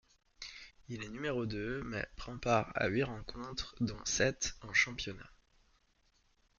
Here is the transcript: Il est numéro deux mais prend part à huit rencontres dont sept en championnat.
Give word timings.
Il 0.89 1.03
est 1.03 1.09
numéro 1.09 1.45
deux 1.45 1.83
mais 1.83 2.03
prend 2.15 2.35
part 2.39 2.71
à 2.73 2.87
huit 2.87 3.03
rencontres 3.03 3.75
dont 3.81 4.03
sept 4.03 4.55
en 4.63 4.73
championnat. 4.73 5.29